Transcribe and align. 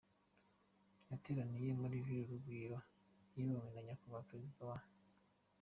yateraniye 1.09 1.69
muri 1.79 1.95
Village 2.05 2.29
Urugwiro, 2.31 2.77
iyobowe 3.37 3.69
na 3.81 3.85
Nyakubahwa 3.87 4.27
Perezida 4.29 4.61
wa 4.69 4.77